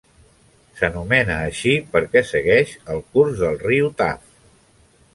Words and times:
S'anomena 0.79 1.35
així 1.51 1.75
perquè 1.93 2.25
segueix 2.31 2.75
el 2.95 3.07
curs 3.13 3.39
del 3.45 3.63
riu 3.69 3.95
Taff. 4.01 4.37